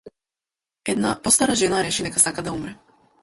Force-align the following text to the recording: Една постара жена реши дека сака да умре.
Една 0.93 1.11
постара 1.27 1.57
жена 1.63 1.81
реши 1.87 2.07
дека 2.09 2.25
сака 2.27 2.47
да 2.49 2.57
умре. 2.59 2.73